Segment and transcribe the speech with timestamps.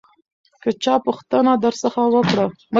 [0.61, 2.45] که چا پوښتنه درڅخه وکړه